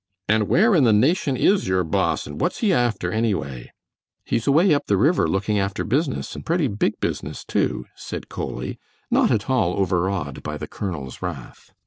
"And 0.27 0.47
where 0.47 0.73
in 0.73 0.83
the 0.83 0.93
nation 0.93 1.37
IS 1.37 1.67
your 1.67 1.83
boss, 1.83 2.25
and 2.25 2.41
what's 2.41 2.57
he 2.57 2.73
after, 2.73 3.11
anyway?" 3.11 3.71
"He's 4.25 4.47
away 4.47 4.73
up 4.73 4.87
the 4.87 4.97
river 4.97 5.27
looking 5.27 5.59
after 5.59 5.83
business, 5.83 6.33
and 6.33 6.43
pretty 6.43 6.65
big 6.65 6.99
business, 6.99 7.45
too," 7.45 7.85
said 7.95 8.27
Coley, 8.27 8.79
not 9.11 9.29
at 9.29 9.47
all 9.47 9.73
overawed 9.75 10.41
by 10.41 10.57
the 10.57 10.67
colonel's 10.67 11.21
wrath. 11.21 11.71